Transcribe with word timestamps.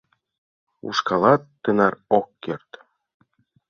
Ушкалат 0.87 1.43
тынар 1.63 1.93
ок 2.17 2.27
керт. 2.43 2.71